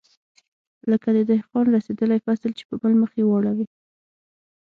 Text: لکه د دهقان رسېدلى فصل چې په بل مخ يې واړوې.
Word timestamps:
لکه 0.91 1.09
د 1.15 1.17
دهقان 1.31 1.65
رسېدلى 1.77 2.17
فصل 2.25 2.51
چې 2.57 2.63
په 2.69 2.75
بل 2.81 2.93
مخ 3.01 3.11
يې 3.19 3.23
واړوې. 3.27 3.65